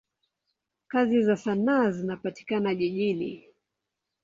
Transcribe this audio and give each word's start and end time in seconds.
Kazi 0.87 1.23
za 1.23 1.35
sanaa 1.37 1.91
zinapatikana 1.91 2.75
jijini. 2.75 3.47